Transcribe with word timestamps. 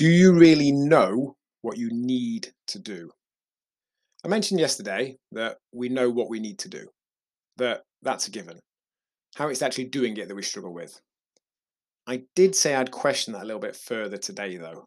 Do 0.00 0.08
you 0.08 0.32
really 0.32 0.72
know 0.72 1.36
what 1.60 1.76
you 1.76 1.90
need 1.92 2.54
to 2.68 2.78
do? 2.78 3.10
I 4.24 4.28
mentioned 4.28 4.58
yesterday 4.58 5.18
that 5.32 5.58
we 5.74 5.90
know 5.90 6.08
what 6.08 6.30
we 6.30 6.40
need 6.40 6.58
to 6.60 6.70
do, 6.70 6.86
that 7.58 7.82
that's 8.00 8.26
a 8.26 8.30
given. 8.30 8.60
How 9.34 9.48
it's 9.48 9.60
actually 9.60 9.84
doing 9.84 10.16
it 10.16 10.26
that 10.28 10.34
we 10.34 10.40
struggle 10.40 10.72
with. 10.72 10.98
I 12.06 12.22
did 12.34 12.56
say 12.56 12.74
I'd 12.74 12.90
question 12.90 13.34
that 13.34 13.42
a 13.42 13.44
little 13.44 13.60
bit 13.60 13.76
further 13.76 14.16
today, 14.16 14.56
though, 14.56 14.86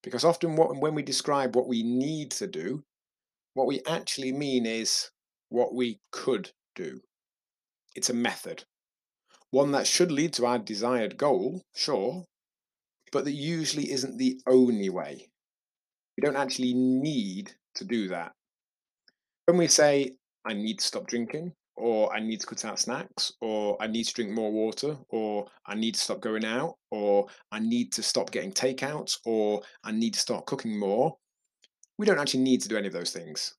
because 0.00 0.22
often 0.22 0.54
what, 0.54 0.76
when 0.76 0.94
we 0.94 1.02
describe 1.02 1.56
what 1.56 1.66
we 1.66 1.82
need 1.82 2.30
to 2.30 2.46
do, 2.46 2.84
what 3.54 3.66
we 3.66 3.80
actually 3.88 4.30
mean 4.30 4.64
is 4.64 5.10
what 5.48 5.74
we 5.74 5.98
could 6.12 6.52
do. 6.76 7.00
It's 7.96 8.10
a 8.10 8.14
method, 8.14 8.62
one 9.50 9.72
that 9.72 9.88
should 9.88 10.12
lead 10.12 10.32
to 10.34 10.46
our 10.46 10.60
desired 10.60 11.16
goal, 11.16 11.62
sure, 11.74 12.26
but 13.12 13.24
that 13.24 13.32
usually 13.32 13.92
isn't 13.92 14.18
the 14.18 14.40
only 14.46 14.88
way. 14.88 15.28
We 16.16 16.22
don't 16.22 16.36
actually 16.36 16.74
need 16.74 17.52
to 17.76 17.84
do 17.84 18.08
that. 18.08 18.32
When 19.46 19.58
we 19.58 19.68
say, 19.68 20.12
I 20.44 20.54
need 20.54 20.78
to 20.80 20.84
stop 20.84 21.06
drinking, 21.06 21.52
or 21.76 22.14
I 22.14 22.20
need 22.20 22.40
to 22.40 22.46
cut 22.46 22.64
out 22.64 22.78
snacks, 22.78 23.32
or 23.40 23.76
I 23.80 23.86
need 23.86 24.04
to 24.04 24.14
drink 24.14 24.30
more 24.30 24.52
water, 24.52 24.96
or 25.08 25.46
I 25.66 25.74
need 25.74 25.94
to 25.94 26.00
stop 26.00 26.20
going 26.20 26.44
out, 26.44 26.76
or 26.90 27.26
I 27.50 27.60
need 27.60 27.92
to 27.92 28.02
stop 28.02 28.30
getting 28.30 28.52
takeouts, 28.52 29.18
or 29.24 29.62
I 29.84 29.92
need 29.92 30.14
to 30.14 30.20
start 30.20 30.46
cooking 30.46 30.78
more, 30.78 31.16
we 31.98 32.06
don't 32.06 32.18
actually 32.18 32.40
need 32.40 32.60
to 32.62 32.68
do 32.68 32.76
any 32.76 32.86
of 32.86 32.92
those 32.92 33.12
things. 33.12 33.54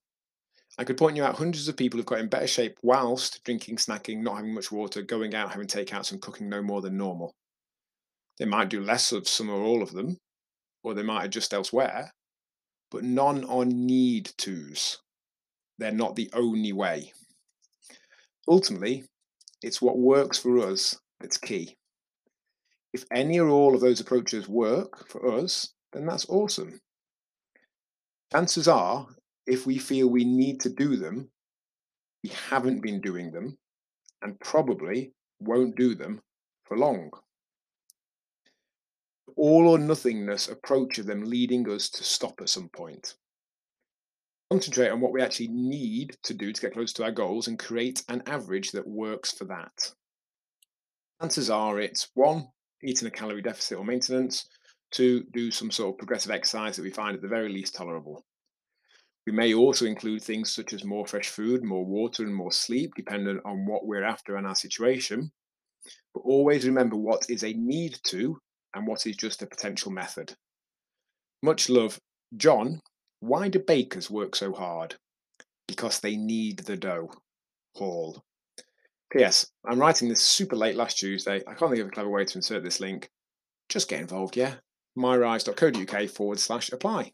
I 0.77 0.83
could 0.83 0.97
point 0.97 1.15
you 1.15 1.23
out 1.23 1.35
hundreds 1.35 1.67
of 1.67 1.77
people 1.77 1.97
who've 1.97 2.05
got 2.05 2.19
in 2.19 2.27
better 2.27 2.47
shape 2.47 2.77
whilst 2.81 3.43
drinking, 3.43 3.77
snacking, 3.77 4.21
not 4.21 4.37
having 4.37 4.53
much 4.53 4.71
water, 4.71 5.03
going 5.03 5.35
out, 5.35 5.51
having 5.51 5.67
takeouts, 5.67 6.11
and 6.11 6.21
cooking 6.21 6.49
no 6.49 6.61
more 6.61 6.81
than 6.81 6.97
normal. 6.97 7.35
They 8.39 8.45
might 8.45 8.69
do 8.69 8.81
less 8.81 9.11
of 9.11 9.27
some 9.27 9.49
or 9.49 9.61
all 9.61 9.83
of 9.83 9.91
them, 9.91 10.17
or 10.83 10.93
they 10.93 11.03
might 11.03 11.25
adjust 11.25 11.53
elsewhere, 11.53 12.11
but 12.89 13.03
none 13.03 13.43
are 13.45 13.65
need 13.65 14.31
tos. 14.37 14.97
They're 15.77 15.91
not 15.91 16.15
the 16.15 16.29
only 16.33 16.73
way. 16.73 17.13
Ultimately, 18.47 19.05
it's 19.61 19.81
what 19.81 19.97
works 19.97 20.37
for 20.37 20.59
us 20.59 20.97
that's 21.19 21.37
key. 21.37 21.77
If 22.91 23.05
any 23.11 23.39
or 23.39 23.49
all 23.49 23.73
of 23.73 23.81
those 23.81 23.99
approaches 23.99 24.47
work 24.47 25.07
for 25.07 25.39
us, 25.39 25.73
then 25.93 26.05
that's 26.05 26.29
awesome. 26.29 26.79
Chances 28.31 28.67
are, 28.67 29.07
if 29.45 29.65
we 29.65 29.77
feel 29.77 30.07
we 30.07 30.25
need 30.25 30.59
to 30.61 30.69
do 30.69 30.95
them, 30.95 31.29
we 32.23 32.31
haven't 32.49 32.81
been 32.81 33.01
doing 33.01 33.31
them 33.31 33.57
and 34.21 34.39
probably 34.39 35.13
won't 35.39 35.75
do 35.75 35.95
them 35.95 36.21
for 36.65 36.77
long 36.77 37.09
all 39.35 39.67
or 39.67 39.77
nothingness 39.77 40.49
approach 40.49 40.97
of 40.97 41.05
them 41.05 41.23
leading 41.23 41.69
us 41.69 41.89
to 41.89 42.03
stop 42.03 42.39
at 42.41 42.49
some 42.49 42.69
point. 42.69 43.15
Concentrate 44.49 44.89
on 44.89 45.01
what 45.01 45.11
we 45.11 45.21
actually 45.21 45.47
need 45.47 46.15
to 46.23 46.33
do 46.33 46.53
to 46.53 46.61
get 46.61 46.73
close 46.73 46.93
to 46.93 47.03
our 47.03 47.11
goals 47.11 47.47
and 47.47 47.57
create 47.57 48.03
an 48.09 48.21
average 48.27 48.71
that 48.71 48.87
works 48.87 49.31
for 49.31 49.45
that. 49.45 49.91
Answers 51.21 51.49
are 51.49 51.79
it's 51.79 52.09
one, 52.13 52.47
eating 52.83 53.07
a 53.07 53.11
calorie 53.11 53.41
deficit 53.41 53.77
or 53.77 53.85
maintenance, 53.85 54.47
two, 54.91 55.23
do 55.33 55.49
some 55.51 55.71
sort 55.71 55.95
of 55.95 55.97
progressive 55.97 56.31
exercise 56.31 56.75
that 56.75 56.83
we 56.83 56.91
find 56.91 57.15
at 57.15 57.21
the 57.21 57.27
very 57.27 57.49
least 57.49 57.75
tolerable. 57.75 58.25
We 59.25 59.31
may 59.31 59.53
also 59.53 59.85
include 59.85 60.21
things 60.21 60.53
such 60.53 60.73
as 60.73 60.83
more 60.83 61.07
fresh 61.07 61.29
food, 61.29 61.63
more 61.63 61.85
water, 61.85 62.23
and 62.23 62.35
more 62.35 62.51
sleep, 62.51 62.91
dependent 62.95 63.41
on 63.45 63.65
what 63.65 63.87
we're 63.87 64.03
after 64.03 64.35
and 64.35 64.45
our 64.45 64.55
situation. 64.55 65.31
But 66.13 66.21
always 66.21 66.65
remember 66.65 66.97
what 66.97 67.29
is 67.29 67.43
a 67.43 67.53
need 67.53 67.97
to 68.03 68.37
and 68.73 68.87
what 68.87 69.05
is 69.05 69.15
just 69.15 69.41
a 69.41 69.47
potential 69.47 69.91
method. 69.91 70.35
Much 71.41 71.69
love, 71.69 71.99
John. 72.35 72.81
Why 73.19 73.47
do 73.47 73.59
bakers 73.59 74.09
work 74.09 74.35
so 74.35 74.53
hard? 74.53 74.95
Because 75.67 75.99
they 75.99 76.15
need 76.15 76.59
the 76.59 76.77
dough. 76.77 77.11
Hall. 77.75 78.23
P.S. 79.11 79.47
I'm 79.65 79.79
writing 79.79 80.09
this 80.09 80.21
super 80.21 80.55
late 80.55 80.75
last 80.75 80.97
Tuesday. 80.97 81.41
I 81.47 81.53
can't 81.53 81.71
think 81.71 81.81
of 81.81 81.87
a 81.87 81.91
clever 81.91 82.09
way 82.09 82.25
to 82.25 82.37
insert 82.37 82.63
this 82.63 82.79
link. 82.79 83.09
Just 83.69 83.89
get 83.89 84.01
involved, 84.01 84.35
yeah? 84.35 84.55
myrise.co.uk 84.97 86.09
forward 86.09 86.39
slash 86.39 86.71
apply. 86.71 87.13